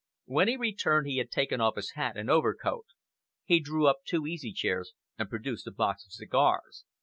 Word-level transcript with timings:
When 0.25 0.47
he 0.47 0.57
returned, 0.57 1.05
he 1.05 1.17
had 1.17 1.29
taken 1.29 1.61
off 1.61 1.75
his 1.75 1.91
hat 1.91 2.17
and 2.17 2.27
overcoat. 2.27 2.87
He 3.45 3.59
drew 3.59 3.85
up 3.85 3.97
two 4.03 4.25
easy 4.25 4.51
chairs 4.51 4.93
and 5.19 5.29
produced 5.29 5.67
a 5.67 5.71
box 5.71 6.07
of 6.07 6.11
cigars. 6.11 6.85